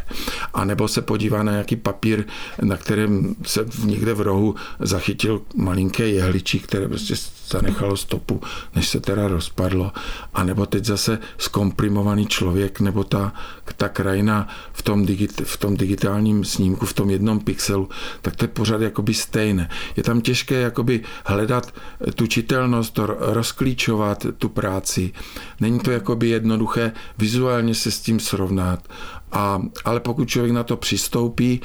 [0.54, 2.24] A nebo se podívá na nějaký papír,
[2.62, 7.14] na kterém se někde v rohu zachytil malinké jehličí, které prostě
[7.50, 8.40] zanechalo stopu,
[8.74, 9.92] než se teda rozpadlo.
[10.34, 13.32] A nebo teď zase skomprimovaný člověk, nebo ta,
[13.76, 17.88] ta krajina v tom, digit, v tom digitálním snímku, v tom jednom pixelu,
[18.22, 19.70] tak to je pořád jakoby stejné.
[19.96, 21.74] Je tam těžké jakoby hledat
[22.14, 25.12] tu čitelnost, rozklíčovat tu práci.
[25.60, 28.88] Není to jakoby jednoduché vizuálně se s tím srovnat.
[29.32, 31.60] A, ale pokud člověk na to přistoupí,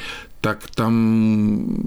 [0.45, 0.93] tak tam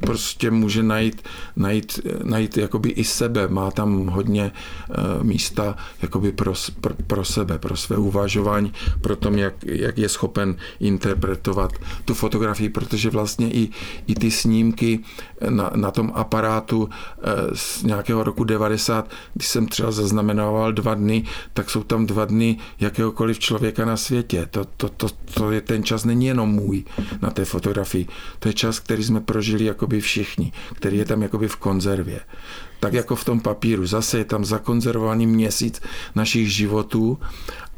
[0.01, 1.23] prostě může najít,
[1.57, 3.49] najít, najít jakoby i sebe.
[3.49, 4.53] Má tam hodně
[4.88, 10.09] uh, místa jakoby pro, pro, pro sebe, pro své uvažování, pro tom, jak, jak je
[10.09, 11.73] schopen interpretovat
[12.05, 13.68] tu fotografii, protože vlastně i,
[14.07, 15.01] i ty snímky
[15.49, 16.90] na, na tom aparátu uh,
[17.55, 22.59] z nějakého roku 90, když jsem třeba zaznamenával dva dny, tak jsou tam dva dny
[22.81, 24.49] jakéhokoliv člověka na světě.
[24.51, 26.85] To, to, to, to je, ten čas není jenom můj
[27.23, 28.07] na té fotografii.
[28.38, 32.21] To je čas, který jsme prožili jakoby všichni, který je tam jakoby v konzervě.
[32.81, 33.87] Tak jako v tom papíru.
[33.87, 35.81] Zase je tam zakonzervovaný měsíc
[36.14, 37.19] našich životů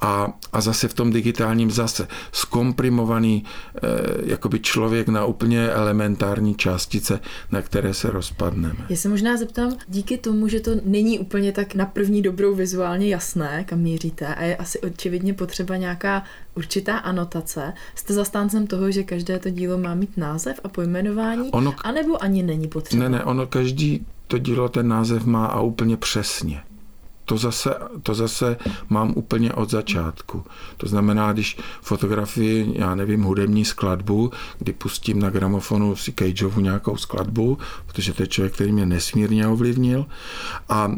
[0.01, 7.21] a, a zase v tom digitálním zase zkomprimovaný e, jakoby člověk na úplně elementární částice,
[7.51, 8.87] na které se rozpadneme.
[8.89, 13.09] Já se možná zeptám, díky tomu, že to není úplně tak na první dobrou vizuálně
[13.09, 19.03] jasné, kam míříte a je asi očividně potřeba nějaká určitá anotace, jste zastáncem toho, že
[19.03, 23.03] každé to dílo má mít název a pojmenování, ono, anebo ani není potřeba?
[23.03, 26.63] Ne, ne, ono každý to dílo ten název má a úplně přesně.
[27.25, 28.57] To zase, to zase
[28.89, 30.45] mám úplně od začátku.
[30.77, 36.97] To znamená, když fotografii, já nevím, hudební skladbu, kdy pustím na gramofonu si Cageovu nějakou
[36.97, 40.07] skladbu, protože to je člověk, který mě nesmírně ovlivnil.
[40.69, 40.93] A,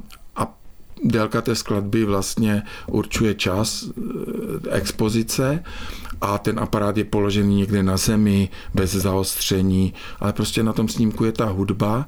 [1.04, 5.64] délka té skladby vlastně určuje čas eh, expozice
[6.22, 11.24] a ten aparát je položený někde na zemi, bez zaostření, ale prostě na tom snímku
[11.24, 12.06] je ta hudba,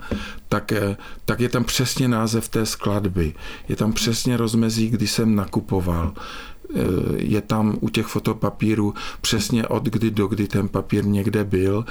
[0.48, 3.34] tak, eh, tak je tam přesně název té skladby.
[3.68, 6.80] Je tam přesně rozmezí, kdy jsem nakupoval eh,
[7.16, 11.84] je tam u těch fotopapírů přesně od kdy do kdy ten papír někde byl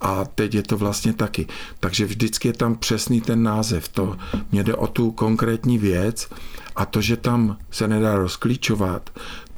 [0.00, 1.46] a teď je to vlastně taky.
[1.80, 3.88] Takže vždycky je tam přesný ten název.
[3.88, 4.16] To
[4.52, 6.28] mě jde o tu konkrétní věc
[6.76, 9.10] a to, že tam se nedá rozklíčovat,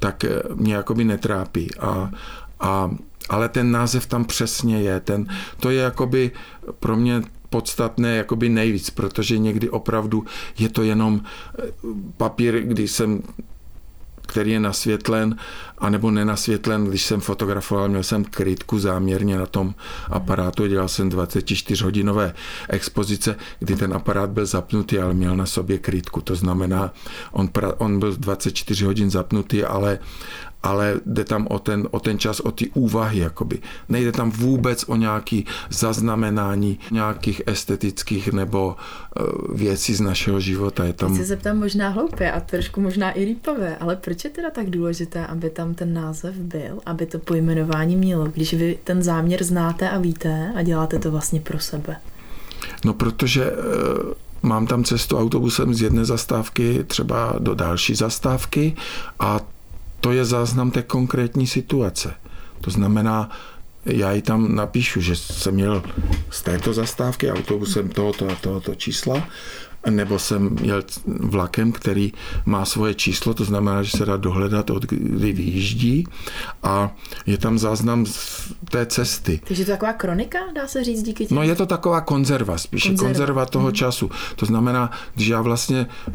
[0.03, 1.75] tak eh, mě jakoby netrápí.
[1.79, 2.11] A,
[2.61, 2.91] a,
[3.29, 5.01] ale ten název tam přesně je.
[5.01, 5.27] Ten,
[5.61, 6.31] to je jakoby
[6.81, 10.25] pro mě podstatné jakoby nejvíc, protože někdy opravdu
[10.59, 11.63] je to jenom eh,
[12.17, 13.23] papír, kdy jsem
[14.33, 15.37] který je nasvětlen,
[15.79, 19.75] anebo nenasvětlen, když jsem fotografoval, měl jsem krytku záměrně na tom
[20.11, 22.33] aparátu, dělal jsem 24-hodinové
[22.69, 26.93] expozice, kdy ten aparát byl zapnutý, ale měl na sobě krytku, to znamená,
[27.33, 29.99] on, pra, on byl 24 hodin zapnutý, ale,
[30.63, 33.59] ale jde tam o ten, o ten čas, o ty úvahy, jakoby.
[33.89, 38.77] Nejde tam vůbec o nějaký zaznamenání nějakých estetických nebo
[39.21, 40.85] uh, věcí z našeho života.
[40.85, 41.09] Je tam...
[41.09, 44.71] Teď se zeptám možná hloupě a trošku možná i lípavé, ale proč je teda tak
[44.71, 49.91] důležité, aby tam ten název byl, aby to pojmenování mělo, když vy ten záměr znáte
[49.91, 51.97] a víte a děláte to vlastně pro sebe?
[52.85, 53.59] No, protože uh,
[54.43, 58.77] mám tam cestu autobusem z jedné zastávky třeba do další zastávky
[59.19, 59.41] a
[60.03, 62.15] to je záznam té konkrétní situace.
[62.61, 63.31] To znamená,
[63.87, 65.83] já ji tam napíšu, že jsem měl
[66.31, 69.29] z této zastávky autobusem tohoto a tohoto čísla
[69.91, 72.13] nebo jsem jel vlakem, který
[72.47, 76.07] má svoje číslo, to znamená, že se dá dohledat, od kdy vyjíždí
[76.63, 76.95] a
[77.27, 79.41] je tam záznam z té cesty.
[79.45, 81.37] Takže to je taková kronika, dá se říct díky těm?
[81.37, 83.75] No je to taková konzerva, spíše konzerva, konzerva toho hmm.
[83.75, 84.11] času.
[84.37, 86.13] To znamená, když já vlastně eh,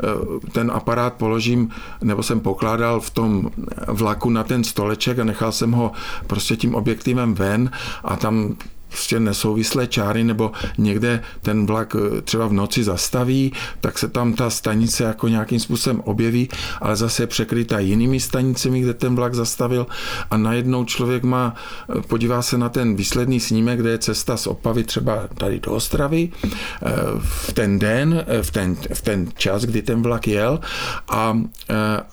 [0.52, 1.70] ten aparát položím,
[2.02, 3.52] nebo jsem pokládal v tom
[3.88, 5.92] vlaku na ten stoleček a nechal jsem ho
[6.28, 7.72] prostě tím objektivem ven
[8.04, 8.56] a tam
[8.88, 14.34] prostě nesouvislé čáry, nebo někde ten vlak eh, třeba v noci zastaví, tak se tam
[14.34, 16.50] ta stanice jako nějakým způsobem objeví,
[16.82, 19.88] ale zase je překrytá jinými stanicemi, kde ten vlak zastavil
[20.30, 21.56] a najednou člověk má,
[21.90, 25.72] eh, podívá se na ten výsledný snímek, kde je cesta z Opavy třeba tady do
[25.72, 30.60] Ostravy eh, v ten den, v ten, v ten čas, kdy ten vlak jel
[31.08, 31.40] a,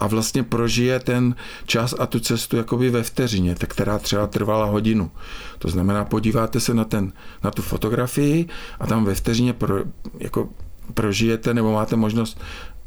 [0.01, 1.35] a vlastně prožije ten
[1.67, 5.11] čas a tu cestu jakoby ve vteřině, která třeba trvala hodinu.
[5.59, 7.13] To znamená, podíváte se na, ten,
[7.45, 8.49] na tu fotografii
[8.81, 9.85] a tam ve vteřině pro,
[10.19, 10.49] jako
[10.95, 12.41] prožijete nebo máte možnost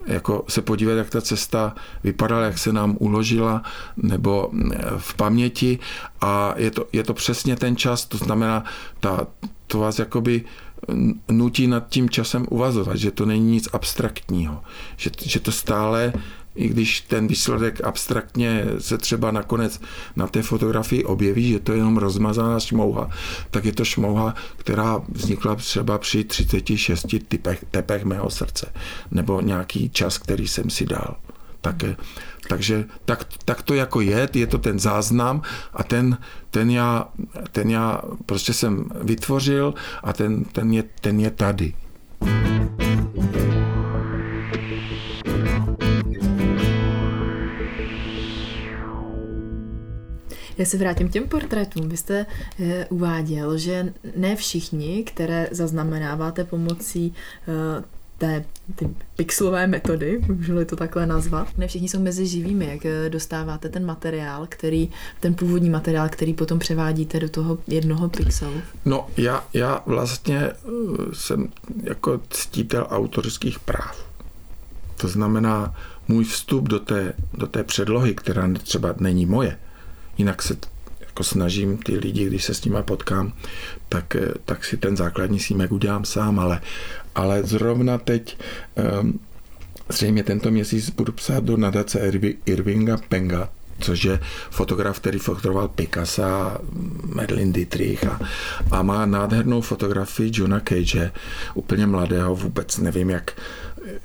[0.07, 3.63] jako se podívat, jak ta cesta vypadala, jak se nám uložila,
[3.97, 5.79] nebo eh, v paměti.
[6.21, 8.63] A je to, je to přesně ten čas, to znamená,
[8.99, 9.27] ta,
[9.67, 10.43] to vás jakoby
[11.31, 14.63] nutí nad tím časem uvazovat, že to není nic abstraktního,
[14.97, 16.13] že, že to stále
[16.57, 19.81] i když ten výsledek abstraktně se třeba nakonec
[20.15, 23.09] na té fotografii objeví, že to je jenom rozmazaná šmouha,
[23.51, 28.71] tak je to šmouha, která vznikla třeba při 36 typech, tepech mého srdce,
[29.11, 31.15] nebo nějaký čas, který jsem si dal.
[31.61, 31.75] Tak,
[32.49, 35.41] takže tak, tak to jako je, je to ten záznam
[35.73, 36.17] a ten,
[36.49, 37.07] ten, já,
[37.51, 41.73] ten já prostě jsem vytvořil a ten, ten, je, ten je tady.
[50.57, 51.89] Já se vrátím k těm portrétům.
[51.89, 52.25] Vy jste
[52.59, 57.13] e, uváděl, že ne všichni, které zaznamenáváte pomocí
[57.47, 61.57] e, té ty pixelové metody, můžu to takhle nazvat.
[61.57, 64.89] Ne všichni jsou mezi živými, jak eh, dostáváte ten materiál, který,
[65.19, 68.61] ten původní materiál, který potom převádíte do toho jednoho pixelu.
[68.85, 70.51] No já, já vlastně
[71.13, 71.47] jsem
[71.83, 74.07] jako ctítel autorských práv.
[74.97, 75.75] To znamená,
[76.07, 79.57] můj vstup do té, do té předlohy, která třeba není moje,
[80.17, 80.55] Jinak se
[80.99, 83.33] jako snažím ty lidi, když se s nimi potkám,
[83.89, 86.61] tak, eh, tak si ten základní snímek udělám sám, ale,
[87.15, 88.37] ale zrovna teď
[89.01, 89.19] um,
[89.89, 92.11] zřejmě tento měsíc budu psát do nadace
[92.45, 93.49] Irvinga Penga,
[93.79, 96.57] což je fotograf, který fotografoval Picasso,
[97.03, 98.19] Madeline Dietrich a,
[98.71, 101.11] a má nádhernou fotografii Johna Cage,
[101.53, 103.41] úplně mladého, vůbec nevím, jak,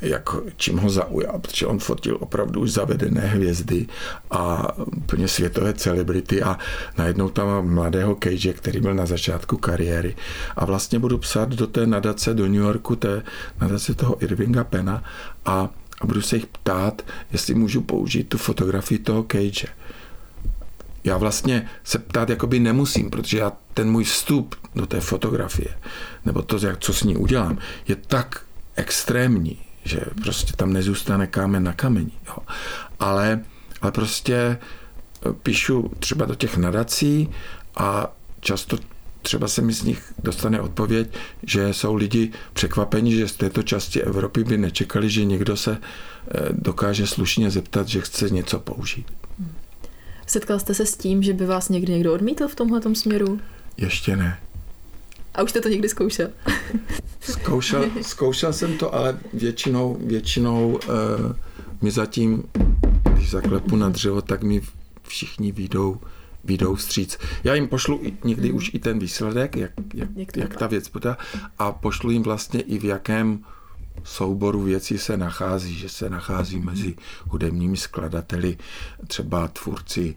[0.00, 3.86] jak čím ho zaujal, protože on fotil opravdu už zavedené hvězdy
[4.30, 6.58] a úplně světové celebrity a
[6.98, 10.16] najednou tam má mladého Cage, který byl na začátku kariéry
[10.56, 13.22] a vlastně budu psát do té nadace do New Yorku, té
[13.60, 15.04] nadace toho Irvinga Pena
[15.44, 15.68] a
[16.02, 19.66] a budu se jich ptát, jestli můžu použít tu fotografii toho Cage.
[21.04, 25.68] Já vlastně se ptát jakoby nemusím, protože já ten můj vstup do té fotografie,
[26.24, 28.44] nebo to, co s ní udělám, je tak
[28.76, 32.12] extrémní, že prostě tam nezůstane kámen na kameni.
[32.26, 32.36] Jo.
[33.00, 33.40] Ale,
[33.82, 34.58] ale prostě e,
[35.42, 37.28] píšu třeba do těch nadací
[37.76, 38.78] a často
[39.22, 41.08] třeba se mi z nich dostane odpověď,
[41.42, 46.48] že jsou lidi překvapeni, že z této části Evropy by nečekali, že někdo se eh,
[46.52, 49.06] dokáže slušně zeptat, že chce něco použít.
[50.26, 53.40] Setkal jste se s tím, že by vás někdy někdo odmítl v tomhle směru?
[53.76, 54.38] Ještě ne.
[55.34, 56.30] A už jste to někdy zkoušel?
[57.20, 61.36] zkoušel, zkoušel jsem to, ale většinou, většinou uh,
[61.82, 62.44] mi zatím,
[63.12, 64.62] když zaklepu na dřevo, tak mi
[65.02, 66.00] všichni výjdou
[66.44, 67.18] výjdou vstříc.
[67.44, 68.56] Já jim pošlu někdy mm.
[68.56, 71.16] už i ten výsledek, jak, jak, jak ta věc bude,
[71.58, 73.44] a pošlu jim vlastně i v jakém
[74.04, 76.94] souboru věcí se nachází, že se nachází mezi
[77.28, 78.58] hudebními skladateli,
[79.06, 80.14] třeba tvůrci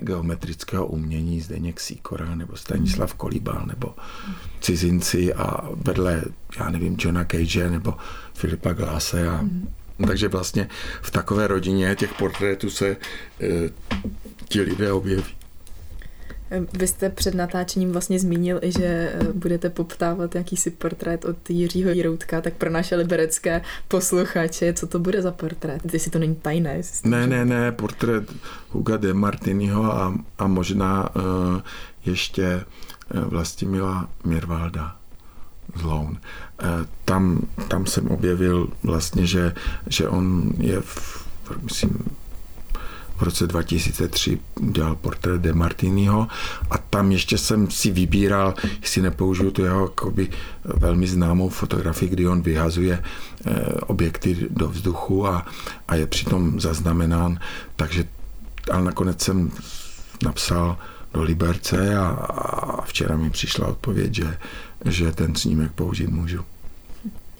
[0.00, 3.94] geometrického umění Zdeněk Sýkora nebo Stanislav Kolíbal nebo
[4.60, 6.22] cizinci a vedle,
[6.58, 7.94] já nevím, Johna Cage nebo
[8.34, 9.68] Filipa Gláse a mm.
[10.06, 10.68] takže vlastně
[11.02, 12.96] v takové rodině těch portrétů se e,
[14.48, 15.39] ti lidé objeví.
[16.72, 21.90] Vy jste před natáčením vlastně zmínil i, že eh, budete poptávat jakýsi portrét od Jiřího
[21.90, 25.92] Jiroutka, tak pro naše liberecké posluchače, co to bude za portrét?
[25.92, 26.82] Jestli to není tajné.
[27.04, 28.32] Ne, ne, ne, portrét
[28.68, 31.22] Huga de Martiniho a, a možná uh,
[32.04, 32.64] ještě
[33.14, 34.96] uh, Vlastimila Mirvalda
[35.76, 36.18] z Loun.
[37.04, 39.54] Tam, tam jsem objevil vlastně, že,
[39.86, 41.26] že on je v,
[41.62, 42.04] myslím,
[43.20, 46.28] v roce 2003 udělal portrét De Martiniho
[46.70, 50.28] a tam ještě jsem si vybíral, jestli nepoužiju tu jeho jakoby
[50.64, 53.02] velmi známou fotografii, kdy on vyhazuje
[53.46, 53.50] eh,
[53.86, 55.46] objekty do vzduchu a,
[55.88, 57.38] a je přitom zaznamenán,
[57.76, 58.04] takže
[58.70, 59.50] ale nakonec jsem
[60.24, 60.78] napsal
[61.14, 64.38] do Liberce a, a včera mi přišla odpověď, že,
[64.84, 66.44] že ten snímek použít můžu.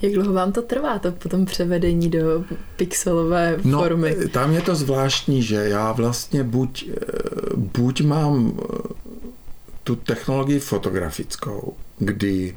[0.02, 2.44] Jak dlouho vám to trvá, to potom převedení do
[2.76, 4.16] pixelové no, formy?
[4.32, 6.96] Tam je to zvláštní, že já vlastně buď, eh,
[7.56, 8.76] buď mám eh,
[9.84, 12.56] tu technologii fotografickou, kdy,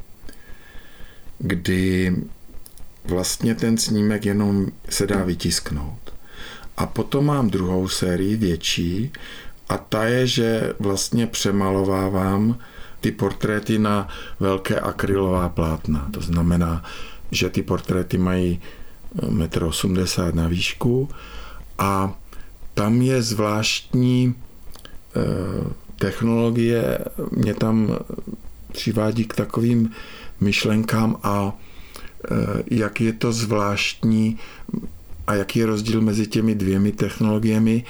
[1.37, 2.15] kdy
[3.05, 6.13] vlastně ten snímek jenom se dá vytisknout.
[6.77, 9.11] A potom mám druhou sérii větší
[9.69, 12.57] a ta je, že vlastně přemalovávám
[13.01, 14.07] ty portréty na
[14.39, 16.07] velké akrylová plátna.
[16.11, 16.83] To znamená,
[17.31, 18.61] že ty portréty mají
[19.15, 21.09] 1,80 m na výšku
[21.77, 22.13] a
[22.73, 25.19] tam je zvláštní eh,
[25.99, 26.99] technologie,
[27.31, 27.97] mě tam
[28.71, 29.91] přivádí k takovým
[30.41, 34.39] myšlenkám a eh, jak je to zvláštní
[35.27, 37.83] a jaký je rozdíl mezi těmi dvěmi technologiemi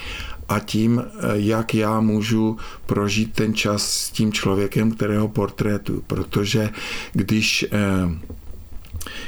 [0.48, 6.04] a tím, eh, jak já můžu prožít ten čas s tím člověkem, kterého portrétu.
[6.06, 6.70] Protože
[7.12, 7.66] když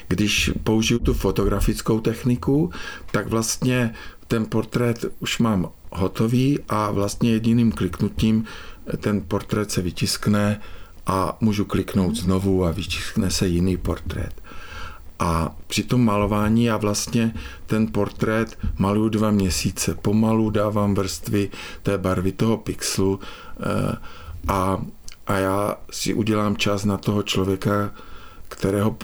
[0.08, 2.70] když použiju tu fotografickou techniku,
[3.10, 3.94] tak vlastně
[4.28, 8.44] ten portrét už mám hotový a vlastně jediným kliknutím
[8.96, 10.60] ten portrét se vytiskne
[11.06, 14.42] a můžu kliknout znovu a vytiskne se jiný portrét.
[15.18, 17.34] A při tom malování já vlastně
[17.66, 19.94] ten portrét maluju dva měsíce.
[19.94, 21.50] Pomalu dávám vrstvy
[21.82, 23.20] té barvy toho pixelu
[23.60, 23.96] eh,
[24.48, 24.84] a,
[25.26, 27.90] a já si udělám čas na toho člověka,
[28.48, 28.96] kterého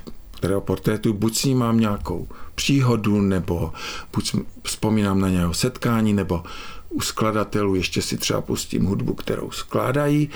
[0.43, 3.73] kterého portrétu, buď s ním mám nějakou příhodu, nebo
[4.13, 6.43] buď vzpomínám na nějaké setkání, nebo
[6.89, 10.31] u skladatelů ještě si třeba pustím hudbu, kterou skládají.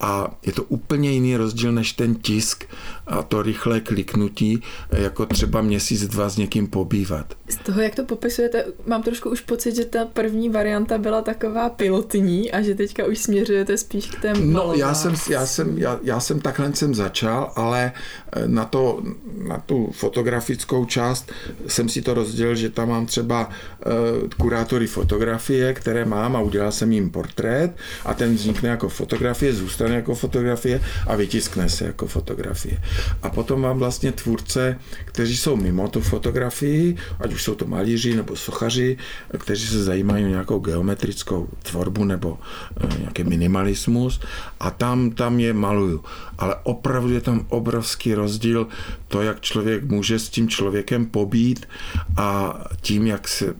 [0.00, 2.64] A je to úplně jiný rozdíl než ten tisk
[3.12, 7.34] a to rychlé kliknutí, jako třeba měsíc, dva s někým pobývat.
[7.48, 11.68] Z toho, jak to popisujete, mám trošku už pocit, že ta první varianta byla taková
[11.68, 16.00] pilotní a že teďka už směřujete spíš k té No, já jsem, já, jsem, já,
[16.02, 17.92] já jsem takhle jsem začal, ale
[18.32, 19.02] eh, na, to,
[19.48, 21.32] na tu fotografickou část
[21.66, 26.72] jsem si to rozdělil, že tam mám třeba uh, kurátory fotografie, které mám a udělal
[26.72, 27.70] jsem jim portrét
[28.04, 32.78] a ten vznikne jako fotografie, zůstane jako fotografie a vytiskne se jako fotografie.
[33.22, 38.16] A potom mám vlastně tvůrce, kteří jsou mimo tu fotografii, ať už jsou to malíři
[38.16, 38.96] nebo sochaři,
[39.38, 42.38] kteří se zajímají o nějakou geometrickou tvorbu nebo
[42.84, 44.20] uh, nějaký minimalismus
[44.60, 46.04] a tam, tam je maluju.
[46.38, 48.66] Ale opravdu je tam obrovský rozdíl
[49.08, 51.68] to, jak člověk může s tím člověkem pobít
[52.16, 53.54] a tím, jak se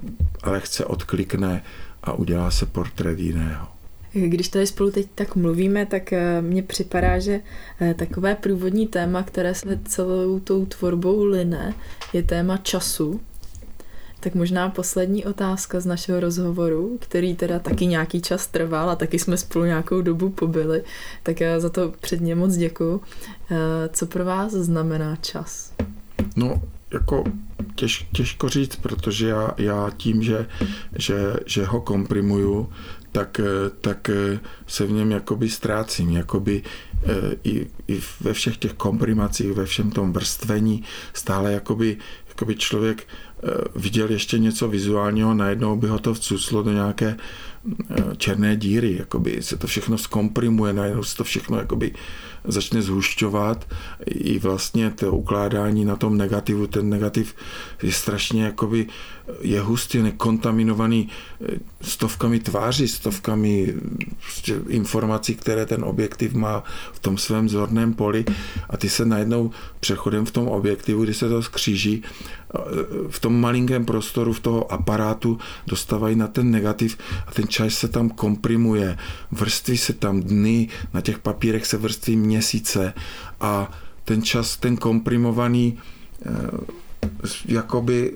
[0.45, 1.65] lehce odklikne
[2.03, 3.72] a udělá se portrét jiného.
[4.13, 7.41] Když tady spolu teď tak mluvíme, tak eh, mně připadá, že
[7.81, 11.75] eh, takové průvodní téma, které se celou tou tvorbou line,
[12.13, 13.21] je téma času.
[14.21, 19.19] Tak možná poslední otázka z našeho rozhovoru, který teda taky nějaký čas trval a taky
[19.19, 20.85] jsme spolu nějakou dobu pobyli,
[21.23, 23.01] tak já za to předně moc děkuju.
[23.51, 23.57] Eh,
[23.93, 25.73] co pro vás znamená čas?
[26.37, 27.25] No, jako
[27.75, 30.47] těž, těžko říct, protože já, já tím, že,
[30.97, 32.69] že, že ho komprimuju,
[33.13, 33.41] tak,
[33.81, 34.11] tak
[34.67, 37.09] se v něm jakoby ztrácím, jakoby eh,
[37.45, 41.97] i, i ve všech těch komprimacích, ve všem tom vrstvení stále jakoby,
[42.29, 43.32] jakoby člověk eh,
[43.75, 47.17] viděl ještě něco vizuálního, najednou by ho to vcuclo do nějaké
[47.91, 51.93] eh, černé díry, jakoby se to všechno zkomprimuje, najednou se to všechno jakoby
[52.45, 53.67] začne zhušťovat
[54.07, 56.67] i vlastně to ukládání na tom negativu.
[56.67, 57.35] Ten negativ
[57.83, 58.87] je strašně jakoby
[59.41, 63.75] je hustý, nekontaminovaný eh, stovkami tváří, stovkami
[64.21, 68.25] prostě informací, které ten objektiv má v tom svém zorném poli
[68.71, 72.03] a ty se najednou přechodem v tom objektivu, kdy se to skříží,
[73.09, 77.89] v tom malinkém prostoru, v toho aparátu dostávají na ten negativ a ten čas se
[77.89, 78.99] tam komprimuje,
[79.31, 82.95] vrství se tam dny, na těch papírech se vrství měsíce
[83.41, 83.73] a
[84.05, 85.79] ten čas, ten komprimovaný
[86.27, 86.31] eh,
[87.45, 88.13] jakoby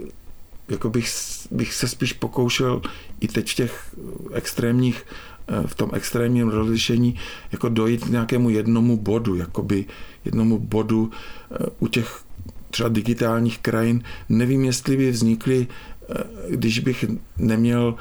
[0.69, 1.09] jako bych,
[1.51, 2.83] bych se spíš pokoušel
[3.21, 3.95] i teď v těch
[4.33, 5.05] extrémních
[5.67, 7.15] v tom extrémním rozlišení
[7.53, 9.85] jako dojít k nějakému jednomu bodu, jakoby
[10.25, 12.26] jednomu bodu eh, u těch
[12.77, 14.03] třeba digitálních krajin.
[14.29, 17.05] Nevím, jestli by vznikly, eh, když bych
[17.37, 17.95] neměl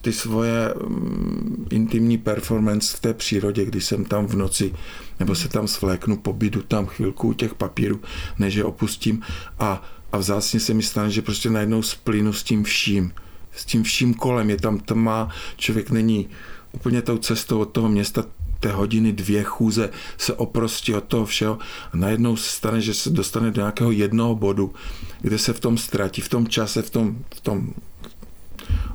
[0.00, 4.72] ty svoje mm, intimní performance v té přírodě, když jsem tam v noci,
[5.20, 8.00] nebo se tam svléknu, pobydu tam chvilku u těch papírů,
[8.38, 9.22] než je opustím
[9.58, 13.12] a a vzácně se mi stane, že prostě najednou splynu s tím vším.
[13.52, 14.50] S tím vším kolem.
[14.50, 16.28] Je tam tma, člověk není
[16.72, 18.24] úplně tou cestou od toho města
[18.66, 21.58] té hodiny, dvě chůze se oprostí od toho všeho
[21.92, 24.74] a najednou se stane, že se dostane do nějakého jednoho bodu,
[25.20, 27.74] kde se v tom ztratí, v tom čase, v tom, v tom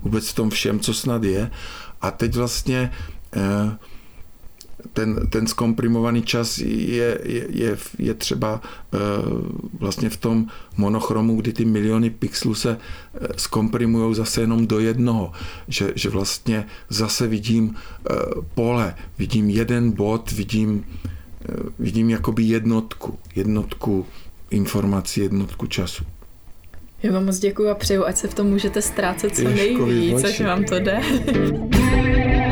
[0.01, 1.51] vůbec v tom všem, co snad je.
[2.01, 2.91] A teď vlastně
[3.35, 3.77] eh,
[4.93, 8.61] ten, ten zkomprimovaný čas je, je, je, je třeba
[8.93, 8.99] uh,
[9.79, 15.31] vlastně v tom monochromu, kdy ty miliony pixelů se uh, zkomprimují zase jenom do jednoho,
[15.67, 20.85] že, že vlastně zase vidím uh, pole, vidím jeden bod, vidím,
[21.79, 24.05] vidím jakoby jednotku, jednotku
[24.49, 26.03] informací, jednotku času.
[27.03, 30.43] Já vám moc děkuji a přeju, ať se v tom můžete ztrácet co nejvíc, ať
[30.43, 31.01] vám to jde.